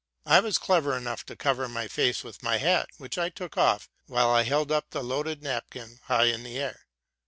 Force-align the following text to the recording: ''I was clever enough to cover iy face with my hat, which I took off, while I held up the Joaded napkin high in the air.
''I 0.35 0.39
was 0.39 0.57
clever 0.57 0.97
enough 0.97 1.27
to 1.27 1.35
cover 1.35 1.67
iy 1.67 1.87
face 1.87 2.23
with 2.23 2.41
my 2.41 2.57
hat, 2.57 2.89
which 2.97 3.19
I 3.19 3.29
took 3.29 3.55
off, 3.55 3.87
while 4.07 4.31
I 4.31 4.41
held 4.41 4.71
up 4.71 4.89
the 4.89 5.03
Joaded 5.03 5.43
napkin 5.43 5.99
high 6.05 6.23
in 6.25 6.41
the 6.41 6.57
air. 6.57 6.87